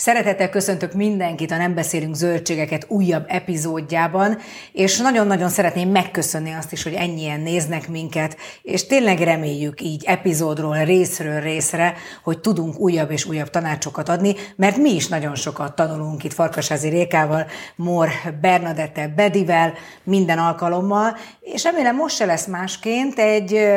[0.00, 4.38] Szeretettel köszöntök mindenkit a Nem beszélünk zöldségeket újabb epizódjában,
[4.72, 10.84] és nagyon-nagyon szeretném megköszönni azt is, hogy ennyien néznek minket, és tényleg reméljük így epizódról,
[10.84, 16.24] részről részre, hogy tudunk újabb és újabb tanácsokat adni, mert mi is nagyon sokat tanulunk
[16.24, 18.08] itt Farkasázi Rékával, Mor
[18.40, 19.72] Bernadette Bedivel
[20.04, 23.68] minden alkalommal, és remélem most se lesz másként egy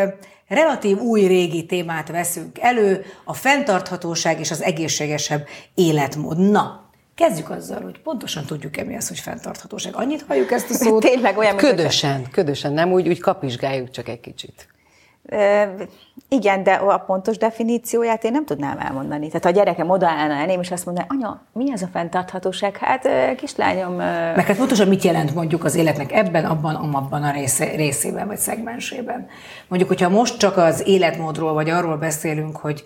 [0.54, 6.38] relatív új régi témát veszünk elő, a fenntarthatóság és az egészségesebb életmód.
[6.38, 6.82] Na,
[7.16, 9.96] Kezdjük azzal, hogy pontosan tudjuk-e mi az, hogy fenntarthatóság.
[9.96, 11.04] Annyit halljuk ezt a szót?
[11.04, 14.68] Tényleg olyan, Ködösen, ködösen, nem úgy, úgy kapizsgáljuk csak egy kicsit.
[16.30, 19.28] Igen, de a pontos definícióját én nem tudnám elmondani.
[19.28, 22.78] Tehát ha a gyerekem odaállna elém, és azt mondaná, anya, mi ez a fenntarthatóság?
[22.78, 23.94] Hát kislányom...
[23.96, 28.38] Meg hát pontosan mit jelent mondjuk az életnek ebben, abban, amabban a része, részében, vagy
[28.38, 29.28] szegmensében?
[29.68, 32.84] Mondjuk, hogyha most csak az életmódról, vagy arról beszélünk, hogy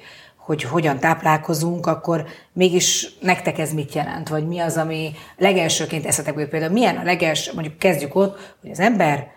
[0.47, 4.29] hogy hogyan táplálkozunk, akkor mégis nektek ez mit jelent?
[4.29, 8.79] Vagy mi az, ami legelsőként eszetekből például milyen a leges, mondjuk kezdjük ott, hogy az
[8.79, 9.27] ember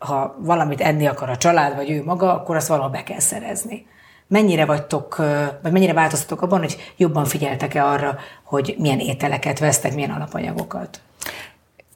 [0.00, 3.86] ha valamit enni akar a család, vagy ő maga, akkor azt valahol be kell szerezni.
[4.26, 5.16] Mennyire vagytok,
[5.62, 11.00] vagy mennyire változtatok abban, hogy jobban figyeltek-e arra, hogy milyen ételeket vesztek, milyen alapanyagokat?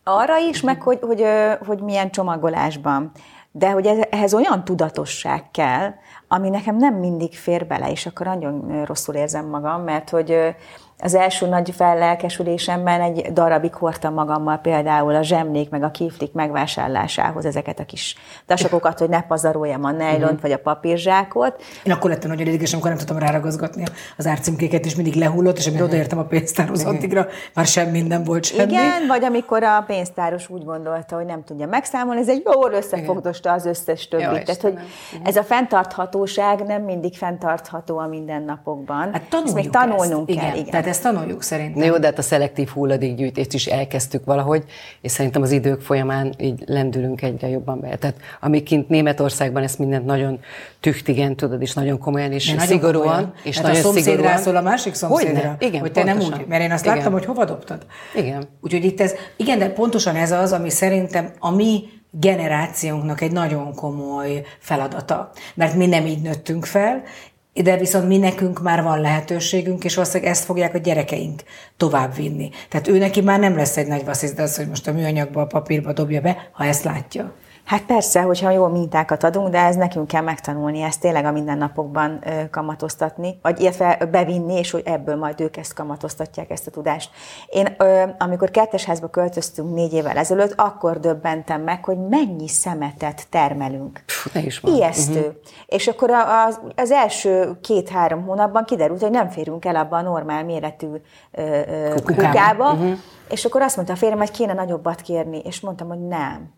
[0.04, 1.24] Arra is, meg hogy, hogy,
[1.66, 3.10] hogy milyen csomagolásban.
[3.50, 5.94] De hogy ehhez olyan tudatosság kell,
[6.28, 10.54] ami nekem nem mindig fér bele, és akkor nagyon rosszul érzem magam, mert hogy
[10.98, 17.44] az első nagy fellelkesülésemben egy darabig hordtam magammal például a zsemlék meg a kiflik megvásárlásához
[17.44, 20.40] ezeket a kis tasakokat, hogy ne pazaroljam a nejlont uh-huh.
[20.40, 21.62] vagy a papírzsákot.
[21.82, 23.84] Én akkor lettem nagyon ideges, amikor nem tudtam ráragazgatni
[24.16, 25.94] az árcímkéket, és mindig lehullott, és amikor uh-huh.
[25.94, 28.72] odaértem a pénztárhoz addigra, már semmi nem volt semmi.
[28.72, 33.52] Igen, vagy amikor a pénztáros úgy gondolta, hogy nem tudja megszámolni, ez egy jól összefogdosta
[33.52, 34.26] az összes többit.
[34.26, 34.78] Jó, Tehát, hogy
[35.24, 39.12] ez a fenntarthatóság nem mindig fenntartható a mindennapokban.
[39.12, 40.38] Hát Ezt még tanulnunk ezt.
[40.38, 40.48] kell.
[40.48, 40.66] Igen.
[40.66, 40.83] igen.
[40.84, 41.80] Tehát ezt tanuljuk szerintem.
[41.80, 44.64] Na jó, de hát a szelektív hulladékgyűjtést is elkezdtük valahogy,
[45.00, 47.96] és szerintem az idők folyamán így lendülünk egyre jobban be.
[47.96, 50.40] Tehát amíg kint Németországban ezt mindent nagyon
[50.80, 53.04] tüchtigen, tudod, és nagyon komolyan, és nagyon szigorúan.
[53.04, 53.32] Komolyan.
[53.42, 54.38] És hát nagyon a szomszédra szigorúan.
[54.38, 55.56] szól a másik szomszédra, Hogyne?
[55.58, 56.30] igen, hogy te pontosan.
[56.30, 56.96] nem úgy, mert én azt igen.
[56.96, 57.86] láttam, hogy hova dobtad.
[58.14, 58.48] Igen.
[58.60, 63.74] Úgyhogy itt ez, igen, de pontosan ez az, ami szerintem a mi generációnknak egy nagyon
[63.74, 65.30] komoly feladata.
[65.54, 67.02] Mert mi nem így nőttünk fel,
[67.62, 71.42] de viszont mi nekünk már van lehetőségünk, és valószínűleg ezt fogják a gyerekeink
[71.76, 72.50] tovább vinni.
[72.68, 75.46] Tehát ő neki már nem lesz egy nagy vasszizda az, hogy most a műanyagba, a
[75.46, 77.34] papírba dobja be, ha ezt látja.
[77.64, 82.24] Hát persze, hogyha jó mintákat adunk, de ez nekünk kell megtanulni, ezt tényleg a mindennapokban
[82.50, 87.10] kamatoztatni, vagy illetve bevinni, és hogy ebből majd ők ezt kamatoztatják, ezt a tudást.
[87.46, 87.76] Én,
[88.18, 94.04] amikor kertesházba költöztünk négy évvel ezelőtt, akkor döbbentem meg, hogy mennyi szemetet termelünk.
[94.32, 94.74] Puh, is van.
[94.74, 95.18] Ijesztő.
[95.18, 95.34] Uh-huh.
[95.66, 96.10] És akkor
[96.46, 100.88] az, az első két-három hónapban kiderült, hogy nem férünk el abba a normál méretű
[101.30, 101.60] ö,
[102.04, 102.92] kukába, uh-huh.
[103.28, 106.52] és akkor azt mondta a férjem, hogy kéne nagyobbat kérni, és mondtam, hogy nem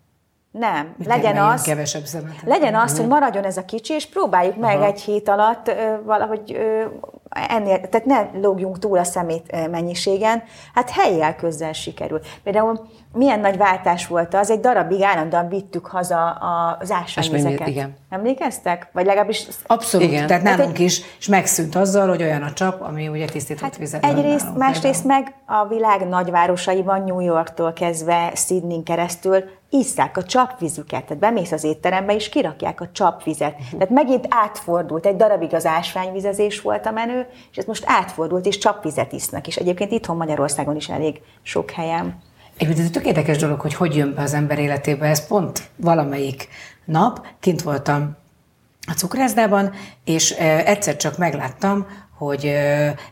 [0.59, 0.95] nem.
[0.97, 2.43] Mit legyen az, kevesebb szemetet.
[2.45, 4.85] legyen az, hogy maradjon ez a kicsi, és próbáljuk meg Aha.
[4.85, 5.73] egy hét alatt ö,
[6.05, 6.85] valahogy ö,
[7.49, 10.43] ennél, tehát ne lógjunk túl a szemét mennyiségen,
[10.75, 12.21] hát helyjel közel sikerül.
[12.43, 17.69] Például milyen nagy váltás volt az, egy darabig állandóan vittük haza az ásványvizeket.
[17.69, 17.97] Igen.
[18.11, 18.89] Emlékeztek?
[18.93, 19.47] Vagy legalábbis...
[19.67, 20.27] Abszolút, igen.
[20.27, 23.77] tehát nálunk hát, is, és megszűnt azzal, hogy olyan a csap, ami ugye tisztított hát
[23.77, 29.45] vizet Egyrészt, másrészt meg a világ nagyvárosaiban, New Yorktól kezdve Sydney keresztül
[29.79, 33.57] isszák a csapvizüket, tehát bemész az étterembe, és kirakják a csapvizet.
[33.71, 38.59] Tehát megint átfordult, egy darabig az ásványvizezés volt a menő, és ez most átfordult, és
[38.59, 42.23] csapvizet isznak, és egyébként itthon Magyarországon is elég sok helyen.
[42.55, 45.07] Egyébként ez egy tök érdekes dolog, hogy hogy jön be az ember életébe.
[45.07, 46.49] Ez pont valamelyik
[46.85, 48.17] nap kint voltam
[48.89, 49.73] a cukrászdában,
[50.05, 50.31] és
[50.65, 51.87] egyszer csak megláttam,
[52.19, 52.53] hogy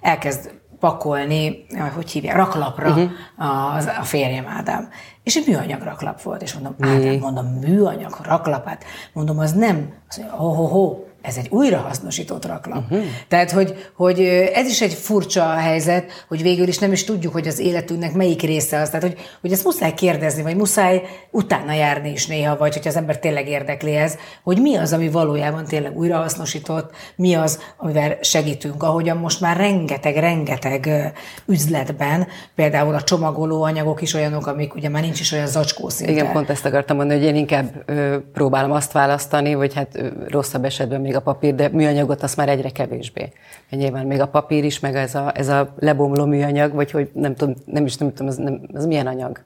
[0.00, 3.10] elkezd pakolni, hogy hívják, raklapra uh-huh.
[3.36, 4.88] a, a férjem Ádám.
[5.22, 8.84] És egy műanyag raklap volt, és mondom, Ádám, mondom, műanyag raklapát.
[9.12, 12.82] Mondom, az nem, az mondja, ho, ho, ho, ez egy újrahasznosított raklap.
[12.90, 13.04] Uh-huh.
[13.28, 14.20] Tehát, hogy, hogy
[14.54, 18.42] ez is egy furcsa helyzet, hogy végül is nem is tudjuk, hogy az életünknek melyik
[18.42, 18.88] része az.
[18.88, 22.96] Tehát, hogy, hogy ezt muszáj kérdezni, vagy muszáj utána járni is néha, vagy hogy az
[22.96, 28.82] ember tényleg érdekli ez, hogy mi az, ami valójában tényleg újrahasznosított, mi az, amivel segítünk.
[28.82, 31.12] Ahogyan most már rengeteg, rengeteg
[31.46, 36.12] üzletben, például a csomagoló anyagok is olyanok, amik ugye már nincs is olyan zacskó szinte.
[36.12, 40.08] Igen, pont ezt akartam mondani, hogy én inkább ö, próbálom azt választani, vagy hát ö,
[40.28, 43.32] rosszabb esetben még még a papír, de műanyagot az már egyre kevésbé.
[43.70, 47.34] Nyilván még a papír is, meg ez a, ez a lebomló műanyag, vagy hogy nem
[47.34, 49.42] tudom, nem is nem tudom, az, nem, az milyen anyag.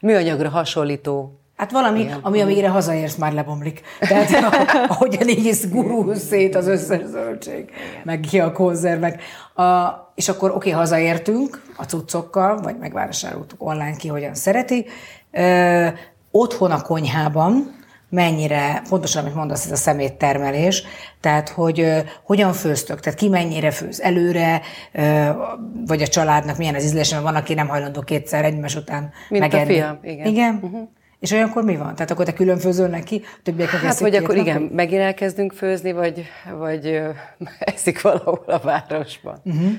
[0.00, 2.18] Műanyagra hasonlító Hát valami, Igen.
[2.22, 3.80] ami amire hazaérsz, már lebomlik.
[4.00, 4.30] Tehát
[4.92, 7.70] ahogyan így gurul szét az összes zöldség,
[8.04, 9.22] meg ki a konzervek.
[9.54, 14.86] A, és akkor oké, okay, hazaértünk a cuccokkal, vagy megvásároltuk online ki, hogyan szereti.
[15.32, 15.86] Ö,
[16.30, 17.76] otthon a konyhában,
[18.10, 20.82] mennyire, pontosan, amit mondasz, ez a szeméttermelés,
[21.20, 24.60] tehát, hogy ö, hogyan főztök, tehát ki mennyire főz előre,
[24.92, 25.28] ö,
[25.86, 29.42] vagy a családnak milyen az ízlése, mert van, aki nem hajlandó kétszer egymás után Mint
[29.42, 29.62] megenni.
[29.62, 30.26] a fiam, igen.
[30.26, 30.58] Igen?
[30.62, 30.88] Uh-huh.
[31.20, 31.94] És olyankor mi van?
[31.94, 36.24] Tehát akkor te külön főzöl neki, többiek Hát, vagy akkor igen, megint elkezdünk főzni, vagy,
[36.58, 37.08] vagy ö,
[37.74, 39.40] eszik valahol a városban.
[39.44, 39.72] Uh-huh.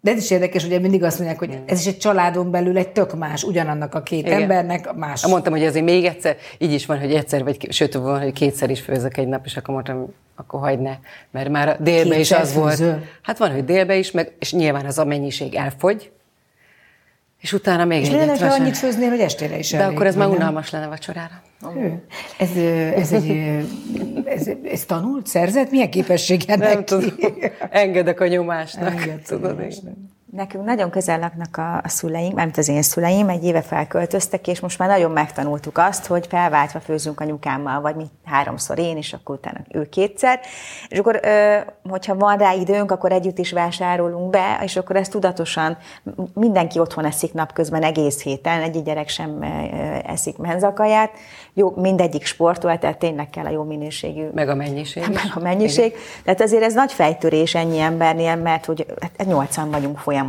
[0.00, 2.88] De ez is érdekes, ugye mindig azt mondják, hogy ez is egy családon belül egy
[2.88, 4.40] tök más, ugyanannak a két Igen.
[4.40, 5.26] embernek más.
[5.26, 8.70] Mondtam, hogy azért még egyszer, így is van, hogy egyszer, vagy sőt, van, hogy kétszer
[8.70, 10.96] is főzök egy nap, és akkor mondtam, akkor hagyd ne,
[11.30, 12.70] mert már a délbe is az volt.
[12.70, 13.02] főzöl?
[13.22, 16.10] Hát van, hogy délbe is, meg, és nyilván az a mennyiség elfogy,
[17.42, 18.26] és utána még És egyet.
[18.26, 21.42] lenne, ha annyit főznél, hogy estére is De elég, akkor ez már unalmas lenne vacsorára.
[22.38, 22.56] Ez,
[22.96, 23.30] ez egy,
[24.24, 25.70] ez, ez tanult, szerzett?
[25.70, 26.84] Milyen képessége Nem neki?
[26.84, 27.10] tudom,
[27.70, 29.00] engedek a nyomásnak.
[29.00, 29.94] Engedsz a nyomásnak.
[30.36, 34.60] Nekünk nagyon közel laknak a, a szüleim, nem az én szüleim, egy éve felköltöztek, és
[34.60, 39.34] most már nagyon megtanultuk azt, hogy felváltva főzünk anyukámmal, vagy mi háromszor én, és akkor
[39.34, 40.40] utána ő kétszer.
[40.88, 41.20] És akkor,
[41.88, 45.76] hogyha van rá időnk, akkor együtt is vásárolunk be, és akkor ezt tudatosan
[46.34, 49.42] mindenki otthon eszik napközben egész héten, egyik gyerek sem
[50.06, 51.10] eszik menzakaját.
[51.54, 55.08] Jó, mindegyik sportol, tehát tényleg kell a jó minőségű Meg a mennyiség is.
[55.08, 55.94] meg a mennyiség.
[56.24, 60.20] Tehát azért ez nagy fejtörés ennyi embernél, mert hogy hát nyolcan vagyunk folyamatosan.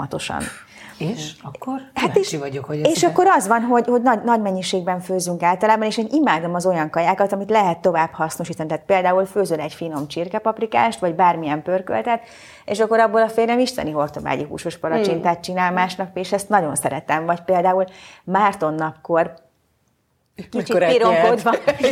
[0.97, 4.99] És akkor Hát és, vagyok, hogy és akkor az van, hogy, hogy nagy, nagy mennyiségben
[4.99, 8.69] főzünk általában, és én imádom az olyan kajákat, amit lehet tovább hasznosítani.
[8.69, 12.21] Tehát például főzöl egy finom csirkepaprikást, vagy bármilyen pörköltet,
[12.65, 17.25] és akkor abból a férjem isteni hortobágyi húsos palacsintát csinál másnap, és ezt nagyon szeretem.
[17.25, 17.85] Vagy például
[18.23, 19.33] Márton napkor
[20.35, 21.49] kicsit Mikor piromkodva,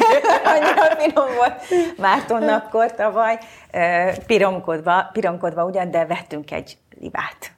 [0.54, 1.54] annyira finom volt
[1.98, 3.40] Márton napkor tavaly,
[4.26, 7.52] piromkodva, piromkodva ugyan, de vettünk egy libát.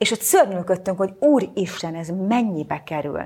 [0.00, 3.22] És ott szörnyűködtünk, hogy úristen, ez mennyibe kerül.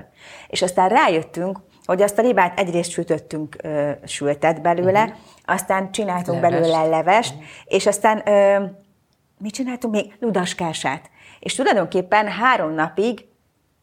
[0.47, 5.17] És aztán rájöttünk, hogy azt a libát egyrészt sütöttünk ö, sültet belőle, uh-huh.
[5.45, 6.61] aztán csináltunk Levest.
[6.61, 7.47] belőle levest, uh-huh.
[7.65, 8.65] és aztán ö,
[9.37, 10.15] mit csináltunk még?
[10.19, 11.09] Ludaskását.
[11.39, 13.25] És tulajdonképpen három napig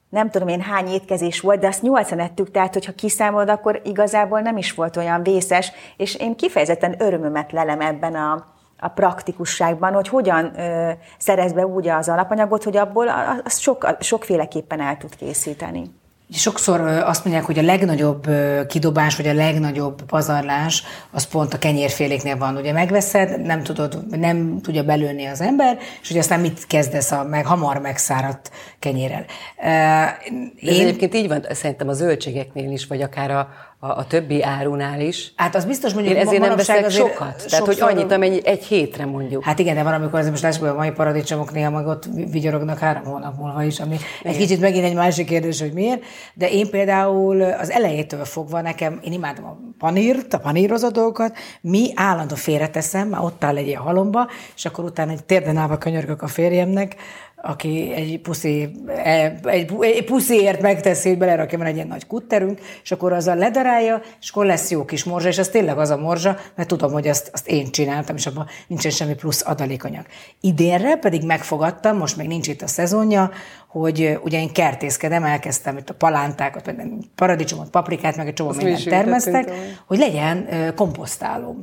[0.08, 4.40] nem tudom én hány étkezés volt, de azt nyolcan ettük, tehát hogyha kiszámolod, akkor igazából
[4.40, 10.08] nem is volt olyan vészes, és én kifejezetten örömömet lelem ebben a, a praktikusságban, hogy
[10.08, 13.06] hogyan ö, szerez be úgy az alapanyagot, hogy abból
[13.44, 15.90] azt sok, sokféleképpen el tud készíteni.
[16.34, 18.26] Sokszor azt mondják, hogy a legnagyobb
[18.68, 22.56] kidobás, vagy a legnagyobb pazarlás, az pont a kenyérféléknél van.
[22.56, 27.24] Ugye megveszed, nem tudod, nem tudja belőni az ember, és hogy aztán mit kezdesz a
[27.24, 29.24] meg, hamar megszáradt kenyérrel.
[29.58, 30.16] Ö, De
[30.60, 33.48] ez Én, egyébként így van, szerintem a zöldségeknél is, vagy akár a,
[33.84, 35.32] a, a többi árunál is.
[35.36, 37.18] hát az biztos mondjuk, Én ezért nem veszek azért sokat.
[37.18, 39.44] Tehát, hogy sokszor- annyit, amennyi egy hétre mondjuk.
[39.44, 42.78] Hát igen, de van, amikor azért most lássuk, a mai paradicsomok néha meg ott vigyorognak
[42.78, 46.02] három hónap múlva is, ami egy kicsit megint egy másik kérdés, hogy miért.
[46.34, 51.92] De én például az elejétől fogva nekem, én imádom a panírt, a panírozott dolgokat, mi
[51.94, 56.22] állandó félreteszem, már ott áll egy ilyen halomba, és akkor utána egy térden állva könyörgök
[56.22, 56.96] a férjemnek,
[57.42, 62.60] aki egy puszi, e, egy, egy pusziért megteszi, hogy belerakja, van egy ilyen nagy kutterünk,
[62.82, 65.96] és akkor azzal ledarálja, és akkor lesz jó kis morzsa, és az tényleg az a
[65.96, 70.06] morzsa, mert tudom, hogy azt, azt én csináltam, és abban nincsen semmi plusz adalékanyag.
[70.40, 73.30] Idénre pedig megfogadtam, most még nincs itt a szezonja,
[73.72, 76.76] hogy ugye én kertészkedem, elkezdtem itt a palántákat, vagy
[77.14, 79.50] paradicsomot, paprikát, meg egy csomó mi mindent termesztek,
[79.86, 80.46] hogy legyen.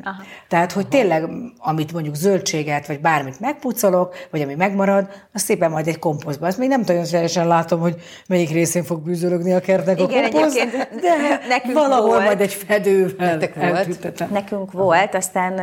[0.04, 0.24] Aha.
[0.48, 5.88] Tehát, hogy tényleg, amit mondjuk zöldséget, vagy bármit megpucolok, vagy ami megmarad, az szépen majd
[5.88, 6.48] egy komposztba.
[6.48, 7.96] Azt még nem nagyon teljesen látom, hogy
[8.28, 10.68] melyik részén fog bűzölögni a kertnek Igen, a komposzt,
[11.02, 12.24] de nekünk valahol volt.
[12.24, 14.30] majd egy fedővel Nektek volt?
[14.32, 15.54] Nekünk volt, aztán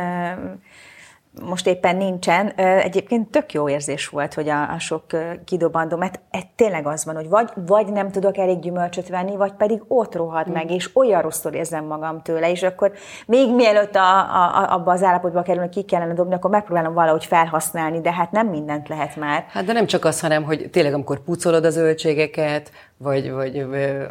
[1.41, 2.47] most éppen nincsen.
[2.57, 5.03] Egyébként tök jó érzés volt, hogy a, a sok
[5.45, 9.51] kidobandó, mert ez tényleg az van, hogy vagy, vagy nem tudok elég gyümölcsöt venni, vagy
[9.51, 12.91] pedig ott rohad meg, és olyan rosszul érzem magam tőle, és akkor
[13.27, 16.93] még mielőtt a, a, a, abba az állapotba kerül, hogy ki kellene dobni, akkor megpróbálom
[16.93, 19.45] valahogy felhasználni, de hát nem mindent lehet már.
[19.49, 23.57] Hát de nem csak az, hanem, hogy tényleg amikor pucolod a zöldségeket, vagy, vagy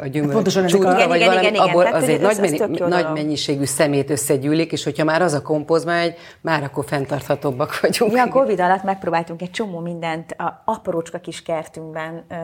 [0.00, 1.68] a gyümölcs Pontosan ezek a- csútra, Igen, vagy igen, valami, igen, igen.
[1.68, 5.22] abból Tehát, hogy azért ez- nagy, ez mennyi, nagy mennyiségű szemét összegyűlik, és hogyha már
[5.22, 8.12] az a kompoz megy, már akkor fenntarthatóbbak vagyunk.
[8.12, 12.34] Mi a Covid alatt megpróbáltunk egy csomó mindent a aprócska kis kertünkben ö,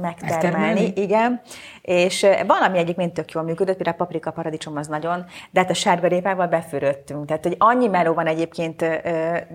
[0.00, 0.92] megtermelni, Megtermelni?
[0.96, 1.40] igen,
[1.82, 5.74] és valami egyébként tök jól működött, például a paprika paradicsom az nagyon, de hát a
[5.74, 8.94] sárgarépával befürödtünk, tehát hogy annyi meló van egyébként, ö,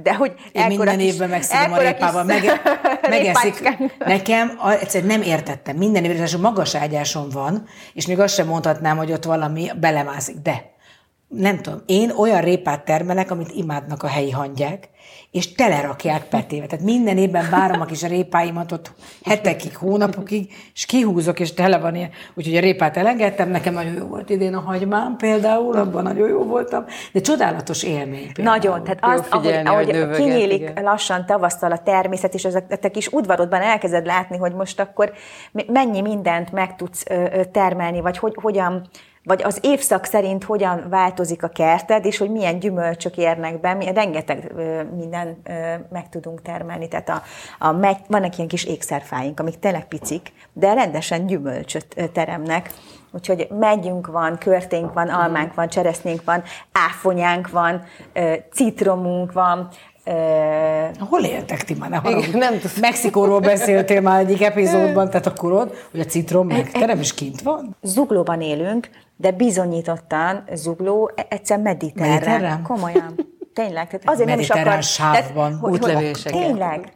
[0.04, 2.44] de hogy Én minden kis- évben megszedem a répával, meg,
[3.10, 3.78] megeszik.
[4.06, 5.76] Nekem a, egyszerűen nem értettem.
[5.76, 10.76] Minden évben, magas ágyáson van, és még azt sem mondhatnám, hogy ott valami belemászik, de
[11.28, 14.90] nem tudom, én olyan répát termelek, amit imádnak a helyi hangyák,
[15.32, 16.66] és telerakják petéve.
[16.66, 18.92] Tehát minden évben várom a kis répáimat ott
[19.24, 22.10] hetekig, hónapokig, és kihúzok, és tele van ilyen.
[22.34, 26.44] Úgyhogy a répát elengedtem, nekem nagyon jó volt idén a hagymám például, abban nagyon jó
[26.44, 28.58] voltam, de csodálatos élmény például.
[28.58, 30.84] Nagyon, tehát az, figyelni, ahogy, ahogy kinyílik igen.
[30.84, 35.14] lassan tavasztal a természet, és ezek a kis udvarodban elkezded látni, hogy most akkor
[35.68, 37.04] mennyi mindent meg tudsz
[37.52, 38.90] termelni, vagy hogy, hogyan
[39.28, 43.94] vagy az évszak szerint hogyan változik a kerted, és hogy milyen gyümölcsök érnek be, mi
[43.94, 44.52] rengeteg
[44.96, 45.42] minden
[45.92, 46.88] meg tudunk termelni.
[46.88, 47.22] Tehát a,
[47.60, 52.74] a meg, vannak ilyen kis ékszerfáink, amik tényleg picik, de rendesen gyümölcsöt teremnek.
[53.12, 57.84] Úgyhogy megyünk van, körténk van, almánk van, cseresznénk van, áfonyánk van,
[58.52, 59.70] citromunk van,
[61.10, 61.90] Hol éltek ti már?
[61.90, 66.72] Ne Igen, nem Mexikóról beszéltél már egyik epizódban, tehát akkor ott, hogy a citrom meg,
[66.72, 67.76] te nem is kint van?
[67.82, 72.10] Zuglóban élünk, de bizonyítottan Zugló e- egyszer mediterrán.
[72.10, 72.64] mediterrán?
[72.64, 73.16] Komolyan.
[73.54, 73.88] Tényleg.
[73.88, 74.84] Tehát azért nem is akar...
[74.84, 76.42] sávban, útlevéseket.
[76.42, 76.92] Tényleg.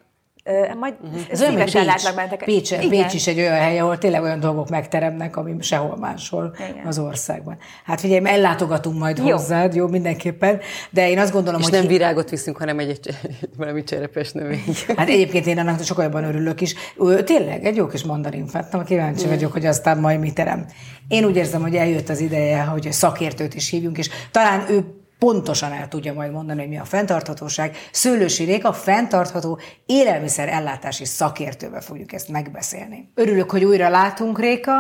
[0.79, 1.21] Majd uh-huh.
[1.29, 5.38] Ez olyan, Pécs, látlak Pécs, Pécs is egy olyan hely, ahol tényleg olyan dolgok megteremnek,
[5.38, 6.86] ami sehol máshol Igen.
[6.86, 7.57] az országban.
[7.86, 9.24] Hát figyelj, ellátogatunk majd jó.
[9.24, 11.79] hozzád, jó, mindenképpen, de én azt gondolom, És hogy...
[11.79, 13.10] nem virágot viszünk, hanem egy, egy
[13.57, 14.63] valami cserepes növény.
[14.98, 16.75] Hát egyébként én annak sokkal jobban örülök is.
[17.24, 20.65] Tényleg, egy jó kis mandarin fettem, kíváncsi vagyok, hogy aztán majd mi terem.
[21.07, 25.71] Én úgy érzem, hogy eljött az ideje, hogy szakértőt is hívjunk, és talán ő pontosan
[25.71, 27.75] el tudja majd mondani, hogy mi a fenntarthatóság.
[27.91, 33.11] Szőlősi Réka fenntartható élelmiszer ellátási szakértővel fogjuk ezt megbeszélni.
[33.15, 34.71] Örülök, hogy újra látunk, Réka,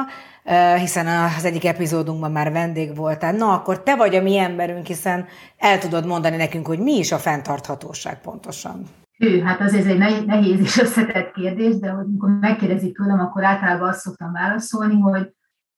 [0.43, 1.07] eh, hiszen
[1.37, 3.33] az egyik epizódunkban már vendég voltál.
[3.33, 5.25] Na, akkor te vagy a mi emberünk, hiszen
[5.57, 8.83] el tudod mondani nekünk, hogy mi is a fenntarthatóság pontosan.
[9.17, 13.89] Hű, hát az ez egy nehéz és összetett kérdés, de amikor megkérdezik tőlem, akkor általában
[13.89, 15.33] azt szoktam válaszolni, hogy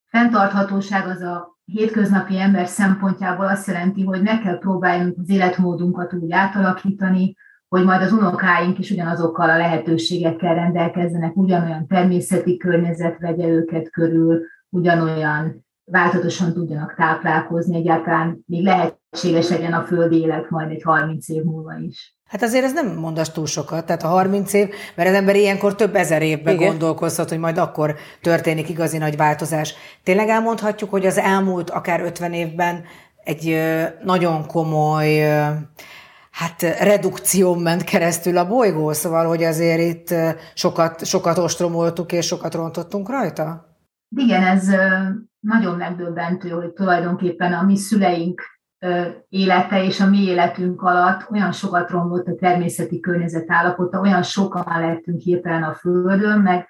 [0.06, 6.32] fenntarthatóság az a hétköznapi ember szempontjából azt jelenti, hogy meg kell próbáljunk az életmódunkat úgy
[6.32, 7.36] átalakítani,
[7.68, 14.42] hogy majd az unokáink is ugyanazokkal a lehetőségekkel rendelkezzenek, ugyanolyan természeti környezet vegye őket körül,
[14.70, 21.44] ugyanolyan változatosan tudjanak táplálkozni, egyáltalán még lehetséges legyen a földi élet majd egy 30 év
[21.44, 22.18] múlva is.
[22.34, 25.76] Hát azért ez nem mondasz túl sokat, tehát a 30 év, mert az ember ilyenkor
[25.76, 26.68] több ezer évben Igen.
[26.68, 29.74] gondolkozhat, hogy majd akkor történik igazi nagy változás.
[30.04, 32.84] Tényleg elmondhatjuk, hogy az elmúlt akár 50 évben
[33.24, 33.58] egy
[34.04, 35.20] nagyon komoly
[36.32, 40.16] hát redukció ment keresztül a bolygó, szóval, hogy azért itt
[40.54, 43.78] sokat, sokat ostromoltuk és sokat rontottunk rajta?
[44.16, 44.68] Igen, ez
[45.40, 48.42] nagyon megdöbbentő, hogy tulajdonképpen a mi szüleink
[49.30, 54.80] élete és a mi életünk alatt olyan sokat romlott a természeti környezet állapota, olyan sokan
[54.80, 56.68] lettünk hirtelen a Földön, meg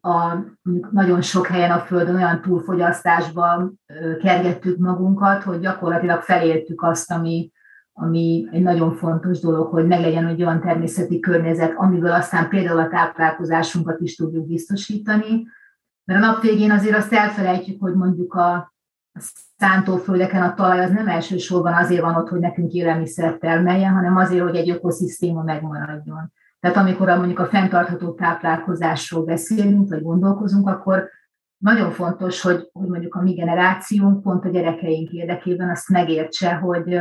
[0.00, 0.36] a,
[0.90, 3.80] nagyon sok helyen a Földön olyan túlfogyasztásban
[4.20, 7.52] kergettük magunkat, hogy gyakorlatilag felértük azt, ami,
[7.92, 12.88] ami egy nagyon fontos dolog, hogy meglegyen egy olyan természeti környezet, amiből aztán például a
[12.88, 15.46] táplálkozásunkat is tudjuk biztosítani.
[16.04, 18.73] Mert a nap végén azért azt elfelejtjük, hogy mondjuk a,
[19.58, 24.42] szántóföldeken a talaj az nem elsősorban azért van ott, hogy nekünk élelmiszert termeljen, hanem azért,
[24.42, 26.32] hogy egy ökoszisztéma megmaradjon.
[26.60, 31.08] Tehát amikor a, mondjuk a fenntartható táplálkozásról beszélünk, vagy gondolkozunk, akkor
[31.56, 36.98] nagyon fontos, hogy, hogy mondjuk a mi generációnk pont a gyerekeink érdekében azt megértse, hogy,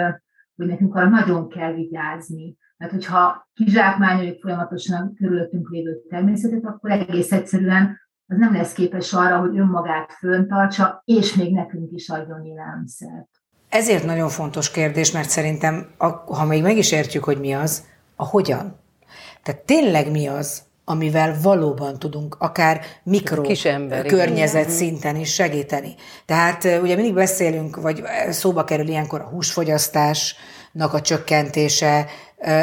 [0.55, 2.58] hogy nekünk arra nagyon kell vigyázni.
[2.77, 9.13] Mert hogyha kizsákmányoljuk folyamatosan a körülöttünk lévő természetet, akkor egész egyszerűen az nem lesz képes
[9.13, 13.27] arra, hogy önmagát föntartsa, és még nekünk is adjon élelmiszert.
[13.69, 15.87] Ezért nagyon fontos kérdés, mert szerintem,
[16.25, 17.83] ha még meg is értjük, hogy mi az,
[18.15, 18.79] a hogyan.
[19.43, 23.41] Tehát tényleg mi az, amivel valóban tudunk akár mikro
[24.07, 24.75] környezet igen.
[24.75, 25.95] szinten is segíteni.
[26.25, 32.05] Tehát ugye mindig beszélünk, vagy szóba kerül ilyenkor a húsfogyasztásnak a csökkentése,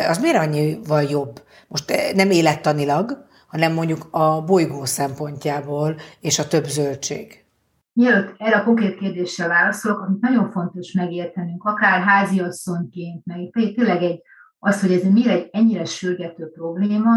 [0.08, 1.42] az miért annyival jobb?
[1.68, 7.44] Most nem élettanilag, hanem mondjuk a bolygó szempontjából és a több zöldség?
[7.92, 14.22] Mielőtt erre a konkrét kérdésre válaszolok, amit nagyon fontos megértenünk, akár háziasszonyként, meg tényleg egy,
[14.58, 17.12] az, hogy ez miért egy ennyire sürgető probléma,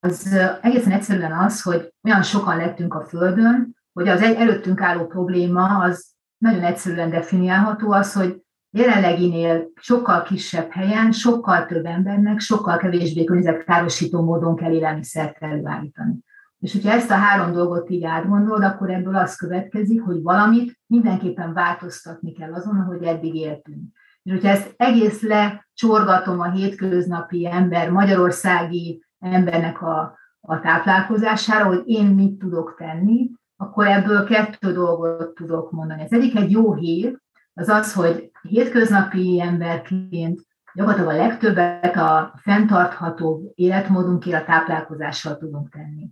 [0.00, 5.78] az egészen egyszerűen az, hogy olyan sokan lettünk a Földön, hogy az előttünk álló probléma
[5.78, 6.06] az
[6.38, 8.43] nagyon egyszerűen definiálható az, hogy
[8.74, 16.18] jelenleginél sokkal kisebb helyen, sokkal több embernek, sokkal kevésbé környezetkárosító módon kell élelmiszert előállítani.
[16.58, 21.52] És hogyha ezt a három dolgot így átgondolod, akkor ebből az következik, hogy valamit mindenképpen
[21.52, 23.82] változtatni kell azon, ahogy eddig éltünk.
[24.22, 32.06] És hogyha ezt egész lecsorgatom a hétköznapi ember, magyarországi embernek a, a táplálkozására, hogy én
[32.06, 36.02] mit tudok tenni, akkor ebből kettő dolgot tudok mondani.
[36.02, 37.18] Ez egyik egy jó hír,
[37.54, 40.40] az az, hogy hétköznapi emberként
[40.74, 46.10] gyakorlatilag a legtöbbet a fenntartható életmódunkért a táplálkozással tudunk tenni.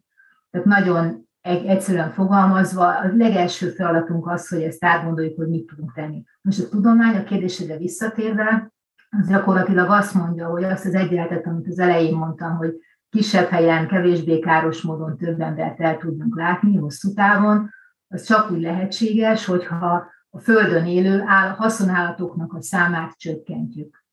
[0.50, 6.24] Tehát nagyon egyszerűen fogalmazva, a legelső feladatunk az, hogy ezt átgondoljuk, hogy mit tudunk tenni.
[6.42, 8.72] Most a tudomány, a kérdésedre visszatérve,
[9.20, 12.74] az gyakorlatilag azt mondja, hogy azt az egyenletet, amit az elején mondtam, hogy
[13.10, 17.70] kisebb helyen, kevésbé káros módon több embert el tudunk látni hosszú távon,
[18.08, 24.04] az csak úgy lehetséges, hogyha a Földön élő áll, haszonállatoknak a számát csökkentjük.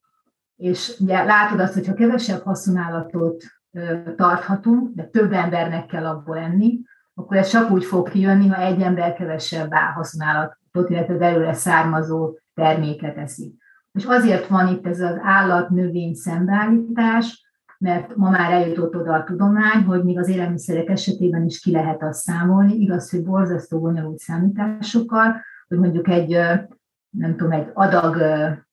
[0.55, 3.43] És ugye látod azt, hogyha kevesebb haszonállatot
[4.15, 6.79] tarthatunk, de több embernek kell abból enni,
[7.13, 13.17] akkor ez csak úgy fog kijönni, ha egy ember kevesebb haszonállatot, illetve belőle származó terméket
[13.17, 13.55] eszik.
[13.91, 17.47] És azért van itt ez az állat-növény szembeállítás,
[17.77, 22.03] mert ma már eljutott oda a tudomány, hogy még az élelmiszerek esetében is ki lehet
[22.03, 26.29] azt számolni, igaz, hogy borzasztó bonyolult számításokkal, hogy mondjuk egy,
[27.09, 28.17] nem tudom, egy adag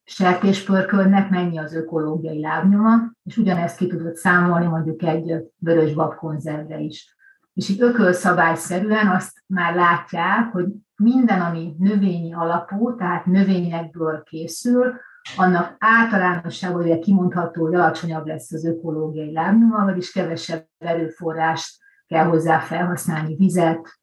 [0.05, 7.17] sertéspörkölnek mennyi az ökológiai lábnyoma, és ugyanezt ki tudod számolni mondjuk egy vörös babkonzervre is.
[7.55, 14.95] És itt ökölszabályszerűen azt már látják, hogy minden, ami növényi alapú, tehát növényekből készül,
[15.37, 21.77] annak általánosságban ugye kimondható, hogy alacsonyabb lesz az ökológiai lábnyoma, vagyis kevesebb erőforrást
[22.07, 23.99] kell hozzá felhasználni, vizet,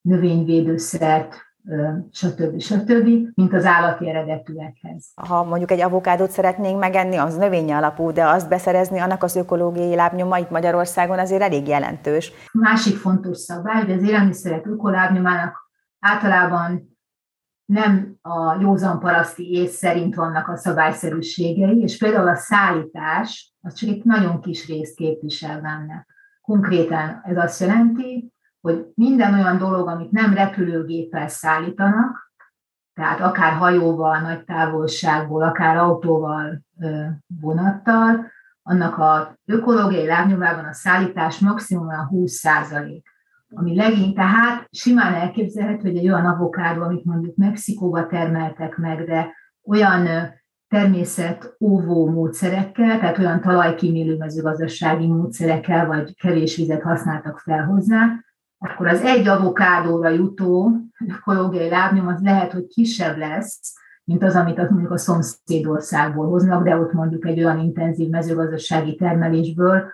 [0.00, 1.47] növényvédőszert,
[2.10, 2.60] stb.
[2.60, 5.12] stb., mint az állati eredetűekhez.
[5.14, 9.94] Ha mondjuk egy avokádot szeretnénk megenni, az növényi alapú, de azt beszerezni, annak az ökológiai
[9.94, 12.32] lábnyoma itt Magyarországon azért elég jelentős.
[12.52, 16.96] Másik fontos szabály, hogy az élelmiszerek ökolábnyomának általában
[17.64, 23.88] nem a józan paraszti ész szerint vannak a szabályszerűségei, és például a szállítás, az csak
[23.88, 26.06] egy nagyon kis részt képvisel benne.
[26.40, 28.32] Konkrétan ez azt jelenti,
[28.68, 32.32] hogy minden olyan dolog, amit nem repülőgéppel szállítanak,
[32.94, 36.62] tehát akár hajóval, nagy távolságból, akár autóval,
[37.40, 38.26] vonattal,
[38.62, 43.06] annak a ökológiai lábnyomában a szállítás maximum a 20 százalék
[43.54, 49.34] ami legint, tehát simán elképzelhető, hogy egy olyan avokádó, amit mondjuk Mexikóba termeltek meg, de
[49.64, 50.08] olyan
[50.68, 58.24] természet óvó módszerekkel, tehát olyan talajkímélő mezőgazdasági módszerekkel, vagy kevés vizet használtak fel hozzá,
[58.58, 60.70] akkor az egy avokádóra jutó
[61.08, 66.76] ökológiai lábnyom az lehet, hogy kisebb lesz, mint az, amit mondjuk a szomszédországból hoznak, de
[66.76, 69.90] ott mondjuk egy olyan intenzív mezőgazdasági termelésből,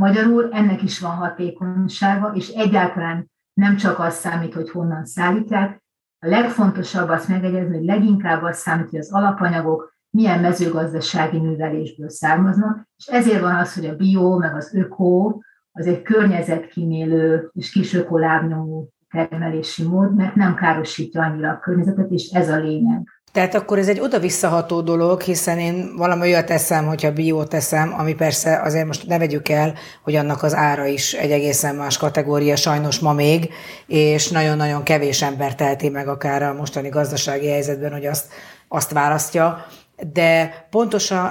[0.00, 5.82] Magyarul ennek is van hatékonysága, és egyáltalán nem csak az számít, hogy honnan szállítják,
[6.18, 12.88] a legfontosabb azt megegyezni, hogy leginkább az számít, hogy az alapanyagok milyen mezőgazdasági művelésből származnak,
[12.96, 15.40] és ezért van az, hogy a bio, meg az öko,
[15.78, 22.30] az egy környezetkímélő és kis ökolábnyomú termelési mód, mert nem károsítja annyira a környezetet, és
[22.32, 23.14] ez a lényeg.
[23.32, 28.14] Tehát akkor ez egy oda-visszaható dolog, hiszen én valami olyat teszem, hogyha biót teszem, ami
[28.14, 32.56] persze azért most ne vegyük el, hogy annak az ára is egy egészen más kategória
[32.56, 33.48] sajnos ma még,
[33.86, 38.32] és nagyon-nagyon kevés ember teheti meg akár a mostani gazdasági helyzetben, hogy azt,
[38.68, 39.66] azt választja
[40.12, 41.30] de pontosan,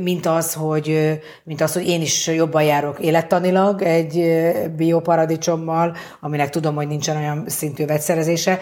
[0.00, 4.42] mint az, hogy, mint az, hogy én is jobban járok élettanilag egy
[4.76, 8.58] bioparadicsommal, aminek tudom, hogy nincsen olyan szintű vegyszerezése,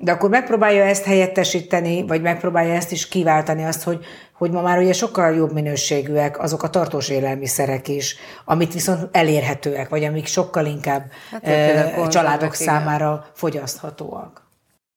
[0.00, 4.78] de akkor megpróbálja ezt helyettesíteni, vagy megpróbálja ezt is kiváltani azt, hogy, hogy ma már
[4.78, 10.66] ugye sokkal jobb minőségűek azok a tartós élelmiszerek is, amit viszont elérhetőek, vagy amik sokkal
[10.66, 12.66] inkább hát, e, családok igen.
[12.66, 14.43] számára fogyaszthatóak.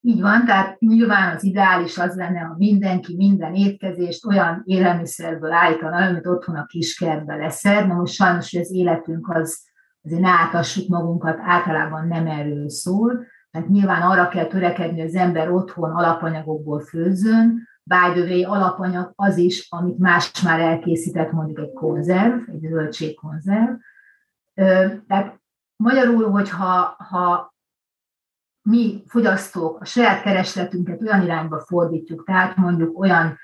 [0.08, 5.96] Így van, tehát nyilván az ideális az lenne, ha mindenki minden étkezést olyan élelmiszerből állítana,
[5.96, 7.88] amit otthon a kiskertbe leszed.
[7.88, 9.65] Na most sajnos, hogy az életünk az,
[10.04, 15.15] azért ne átassuk magunkat, általában nem erről szól, tehát nyilván arra kell törekedni, hogy az
[15.15, 22.50] ember otthon alapanyagokból főzzön, by alapanyag az is, amit más már elkészített, mondjuk egy konzerv,
[22.50, 23.74] egy zöldségkonzerv.
[25.08, 25.39] Tehát
[25.76, 27.56] magyarul, hogyha ha
[28.70, 33.38] mi fogyasztók a saját keresletünket olyan irányba fordítjuk, tehát mondjuk olyan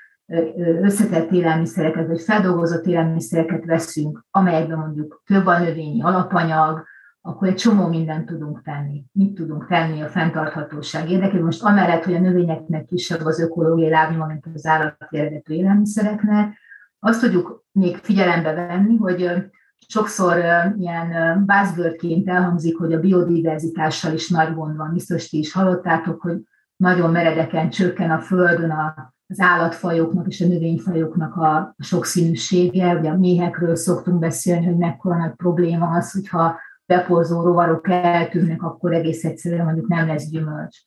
[0.82, 6.84] összetett élelmiszereket, vagy feldolgozott élelmiszereket veszünk, amelyekben mondjuk több a növényi alapanyag,
[7.20, 9.04] akkor egy csomó mindent tudunk tenni.
[9.12, 11.44] Mit tudunk tenni a fenntarthatóság érdekében?
[11.44, 16.58] Most amellett, hogy a növényeknek kisebb az ökológiai lábnyoma, mint az állati eredetű élelmiszereknek,
[16.98, 19.50] azt tudjuk még figyelembe venni, hogy
[19.88, 20.44] sokszor
[20.78, 24.92] ilyen buzzwordként elhangzik, hogy a biodiverzitással is nagy gond van.
[24.92, 26.42] Biztos ti is hallottátok, hogy
[26.76, 32.94] nagyon meredeken csökken a Földön a, az állatfajoknak és a növényfajoknak a sokszínűsége.
[32.98, 38.92] Ugye a méhekről szoktunk beszélni, hogy mekkora nagy probléma az, hogyha beporzó rovarok eltűnnek, akkor
[38.92, 40.78] egész egyszerűen mondjuk nem lesz gyümölcs.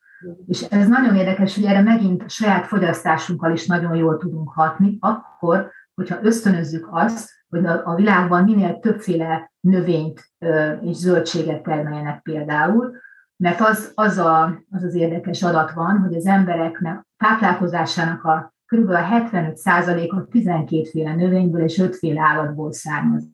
[0.48, 4.98] És ez nagyon érdekes, hogy erre megint a saját fogyasztásunkkal is nagyon jól tudunk hatni,
[5.00, 10.32] akkor, hogyha ösztönözzük azt, hogy a világban minél többféle növényt
[10.82, 12.96] és zöldséget termeljenek például,
[13.38, 18.92] mert az az, a, az az érdekes adat van, hogy az embereknek táplálkozásának a kb.
[18.92, 23.34] 75%-a 12 féle növényből és 5 féle állatból származik.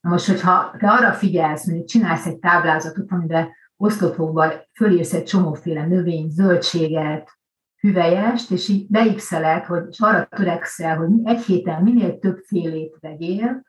[0.00, 5.86] Na most, hogyha te arra figyelsz, mondjuk csinálsz egy táblázatot, amiben oszlopokban fölírsz egy csomóféle
[5.86, 7.38] növény, zöldséget,
[7.80, 13.62] hüvelyest, és így beixeled, hogy, és arra törekszel, hogy egy héten minél több félét vegyél,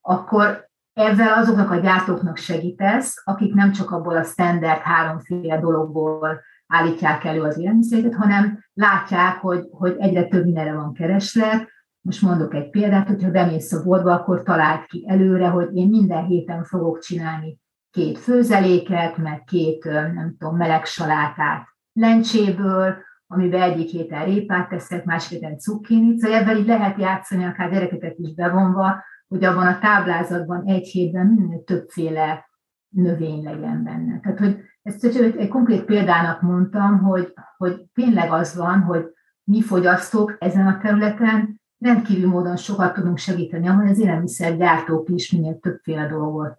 [0.00, 7.24] akkor ezzel azoknak a gyártóknak segítesz, akik nem csak abból a standard háromféle dologból állítják
[7.24, 11.68] elő az élelmiszereket, hanem látják, hogy, hogy egyre több mindenre van kereslet.
[12.00, 16.24] Most mondok egy példát, hogyha bemész a boltba, akkor talált ki előre, hogy én minden
[16.24, 17.58] héten fogok csinálni
[17.90, 25.38] két főzeléket, meg két, nem tudom, meleg salátát lencséből, amiben egyik héten répát teszek, másik
[25.38, 30.66] héten cukkinit, szóval ebben így lehet játszani, akár gyerekeket is bevonva, hogy abban a táblázatban
[30.66, 32.48] egy hétben minél többféle
[32.88, 34.20] növény legyen benne.
[34.20, 39.04] Tehát, hogy ezt egy konkrét példának mondtam, hogy, hogy tényleg az van, hogy
[39.44, 45.58] mi fogyasztók ezen a területen rendkívül módon sokat tudunk segíteni, ahol az élelmiszergyártók is minél
[45.58, 46.56] többféle dolgot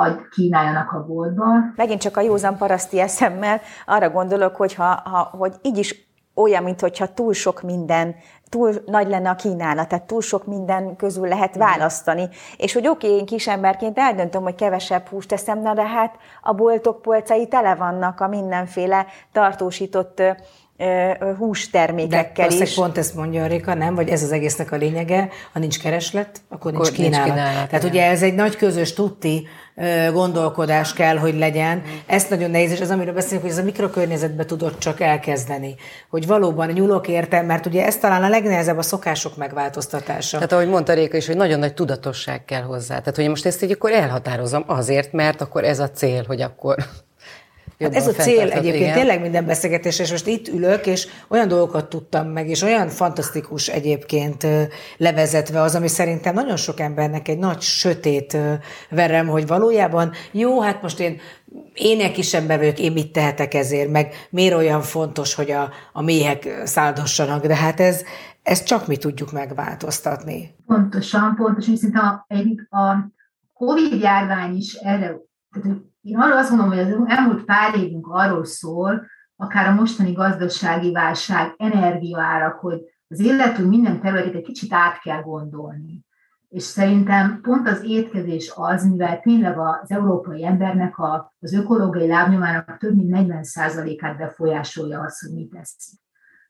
[0.00, 1.44] ad, kínáljanak a boltba.
[1.76, 6.62] Megint csak a józan paraszti eszemmel arra gondolok, hogy, ha, ha, hogy így is olyan,
[6.62, 8.14] mintha túl sok minden,
[8.48, 12.28] túl nagy lenne a kínálat, tehát túl sok minden közül lehet választani.
[12.56, 17.02] És hogy oké, okay, én kisemberként eldöntöm, hogy kevesebb húst teszem, de hát a boltok
[17.02, 20.22] polcai tele vannak a mindenféle tartósított
[21.38, 22.74] hústermékekkel De is.
[22.74, 23.94] pont ezt mondja Rika, nem?
[23.94, 27.26] Vagy ez az egésznek a lényege, ha nincs kereslet, akkor, akkor nincs kínálat.
[27.26, 29.46] Nincs kínálat Tehát ugye ez egy nagy közös tutti
[30.12, 31.82] gondolkodás kell, hogy legyen.
[32.06, 35.74] Ezt nagyon nehéz, és az, amiről beszélünk, hogy ez a mikrokörnyezetbe tudod csak elkezdeni.
[36.10, 40.36] Hogy valóban nyúlok érte, mert ugye ez talán a legnehezebb a szokások megváltoztatása.
[40.36, 42.98] Tehát ahogy mondta Réka is, hogy nagyon nagy tudatosság kell hozzá.
[42.98, 46.76] Tehát, hogy most ezt így akkor elhatározom azért, mert akkor ez a cél, hogy akkor
[47.80, 48.94] Hát ez a cél egyébként igen.
[48.94, 53.68] tényleg minden beszélgetés, és most itt ülök, és olyan dolgokat tudtam meg, és olyan fantasztikus
[53.68, 54.46] egyébként
[54.96, 58.36] levezetve az, ami szerintem nagyon sok embernek egy nagy sötét
[58.90, 61.20] verem, hogy valójában jó, hát most én
[61.74, 66.02] ének is ember vagyok, én mit tehetek ezért, meg miért olyan fontos, hogy a, a
[66.02, 68.02] méhek száldossanak, de hát ez,
[68.42, 70.54] ezt csak mi tudjuk megváltoztatni.
[70.66, 72.26] Pontosan, pontosan, hiszen a,
[72.76, 73.12] a
[73.54, 75.16] Covid járvány is erre,
[75.52, 80.12] tehát, én arra azt mondom, hogy az elmúlt pár évünk arról szól, akár a mostani
[80.12, 86.04] gazdasági válság, energiaárak, hogy az életünk minden területét egy kicsit át kell gondolni.
[86.48, 92.78] És szerintem pont az étkezés az, mivel tényleg az európai embernek a, az ökológiai lábnyomának
[92.78, 96.00] több mint 40%-át befolyásolja az, hogy mit teszik.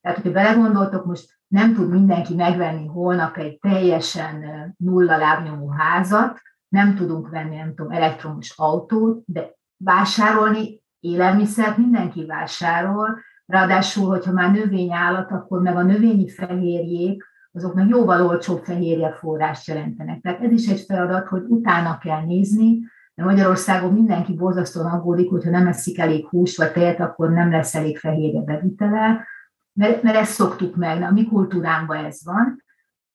[0.00, 4.44] Tehát, hogyha belegondoltok, most nem tud mindenki megvenni holnap egy teljesen
[4.78, 13.18] nulla lábnyomó házat, nem tudunk venni, nem tudom, elektromos autót, de vásárolni élelmiszert mindenki vásárol,
[13.46, 19.66] ráadásul, hogyha már növényállat, akkor meg a növényi fehérjék, azok meg jóval olcsóbb fehérje forrást
[19.66, 20.20] jelentenek.
[20.20, 22.78] Tehát ez is egy feladat, hogy utána kell nézni,
[23.14, 27.74] de Magyarországon mindenki borzasztóan aggódik, hogyha nem eszik elég húst vagy tejet, akkor nem lesz
[27.74, 29.26] elég fehérje bevitele,
[29.72, 32.64] mert, mert ezt szoktuk meg, a mi kultúránkban ez van.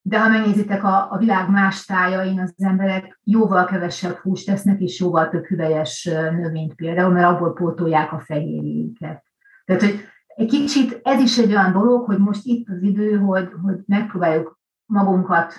[0.07, 4.99] De ha megnézitek a, a világ más tájain, az emberek jóval kevesebb húst tesznek, és
[4.99, 9.23] jóval több hüvelyes növényt például, mert abból pótolják a fehérjéket.
[9.65, 9.99] Tehát, hogy
[10.35, 14.59] egy kicsit ez is egy olyan dolog, hogy most itt az idő, hogy, hogy megpróbáljuk
[14.85, 15.53] magunkat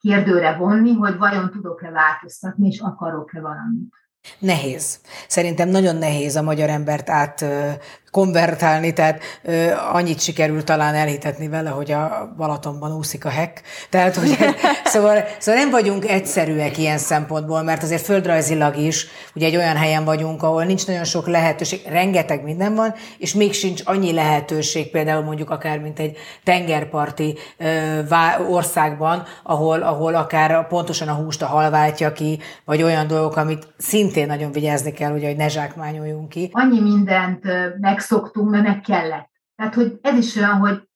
[0.00, 3.92] kérdőre vonni, hogy vajon tudok-e változtatni, és akarok-e valamit.
[4.38, 5.00] Nehéz.
[5.28, 7.44] Szerintem nagyon nehéz a magyar embert át
[8.10, 13.62] konvertálni, tehát ö, annyit sikerült talán elhitetni vele, hogy a Balatonban úszik a hek.
[13.90, 14.36] Tehát, hogy,
[14.84, 20.04] szóval, szóval nem vagyunk egyszerűek ilyen szempontból, mert azért földrajzilag is, ugye egy olyan helyen
[20.04, 25.22] vagyunk, ahol nincs nagyon sok lehetőség, rengeteg minden van, és még sincs annyi lehetőség, például
[25.22, 27.66] mondjuk akár, mint egy tengerparti ö,
[28.08, 33.36] vá, országban, ahol, ahol akár pontosan a húst a hal váltja ki, vagy olyan dolgok,
[33.36, 36.50] amit szintén nagyon vigyázni kell, ugye, hogy ne zsákmányoljunk ki.
[36.52, 37.44] Annyi mindent
[37.80, 39.30] meg megszoktunk, mert meg kellett.
[39.56, 40.88] Tehát, hogy ez is olyan, hogy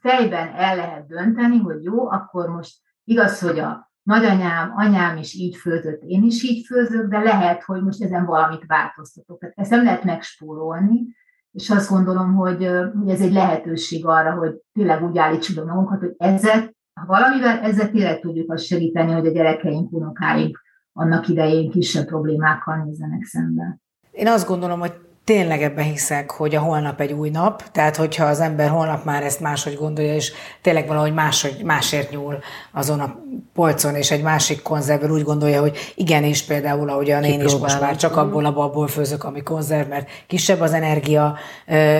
[0.00, 5.56] fejben el lehet dönteni, hogy jó, akkor most igaz, hogy a nagyanyám, anyám is így
[5.56, 9.38] főzött, én is így főzök, de lehet, hogy most ezen valamit változtatok.
[9.38, 11.16] Tehát ezt nem lehet megspórolni,
[11.52, 16.00] és azt gondolom, hogy, hogy ez egy lehetőség arra, hogy tényleg úgy állítsuk a magunkat,
[16.00, 20.60] hogy ezzel, ha valamivel ezzel tényleg tudjuk azt segíteni, hogy a gyerekeink, unokáink
[20.92, 23.78] annak idején kisebb problémákkal nézzenek szembe.
[24.10, 28.24] Én azt gondolom, hogy tényleg ebben hiszek, hogy a holnap egy új nap, tehát hogyha
[28.24, 30.32] az ember holnap már ezt máshogy gondolja, és
[30.62, 32.38] tényleg valahogy máshogy, másért nyúl
[32.72, 33.18] azon a
[33.54, 37.96] polcon, és egy másik konzervből úgy gondolja, hogy igenis például, ahogyan én is most már
[37.96, 41.36] csak abból a babból főzök, ami konzerv, mert kisebb az energia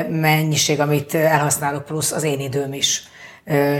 [0.08, 3.10] mennyiség, amit elhasználok, plusz az én időm is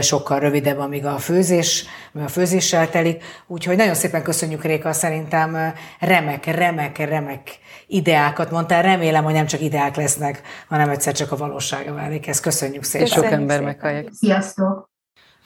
[0.01, 1.85] sokkal rövidebb, amíg a főzés,
[2.25, 3.23] a főzéssel telik.
[3.47, 8.81] Úgyhogy nagyon szépen köszönjük, Réka, szerintem remek, remek, remek ideákat mondtál.
[8.81, 12.27] Remélem, hogy nem csak ideák lesznek, hanem egyszer csak a valósága válik.
[12.27, 13.07] Ezt köszönjük szépen.
[13.07, 14.07] Köszönjük Sok ember meghallják.
[14.11, 14.91] Sziasztok!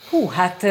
[0.10, 0.64] Hú, hát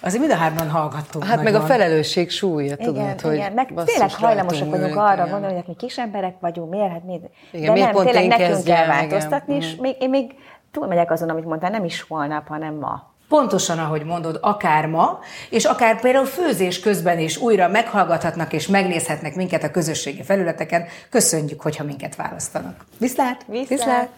[0.00, 1.24] azért mind a hárman hallgattunk.
[1.24, 1.52] Hát nagyon.
[1.52, 3.52] meg a felelősség súlya, tudod, igen, hogy igen.
[3.52, 5.30] Meg tényleg hajlamosak vagyunk arra igen.
[5.30, 7.20] gondolni, hogy hát mi kis emberek vagyunk, miért, hát mi...
[7.52, 10.34] Igen, De miért nem, tényleg nekünk kell változtatni, és még, én még
[10.72, 13.08] túlmegyek azon, amit mondtál, nem is holnap, hanem ma.
[13.28, 15.18] Pontosan, ahogy mondod, akár ma,
[15.50, 20.84] és akár például főzés közben is újra meghallgathatnak és megnézhetnek minket a közösségi felületeken.
[21.10, 22.84] Köszönjük, hogyha minket választanak.
[22.98, 23.44] Viszlát!
[23.46, 23.68] Viszlát!
[23.68, 24.08] Viszlát.